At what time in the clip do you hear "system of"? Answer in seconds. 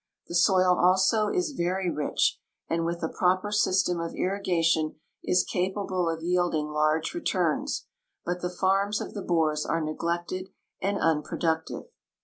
3.51-4.15